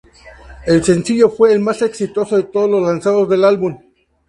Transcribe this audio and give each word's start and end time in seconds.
El 0.65 0.83
sencillo 0.83 1.29
fue 1.29 1.53
el 1.53 1.59
más 1.59 1.83
exitoso 1.83 2.35
de 2.35 2.41
todos 2.45 2.67
los 2.67 2.81
lanzados 2.81 3.29
del 3.29 3.45
álbum. 3.45 3.77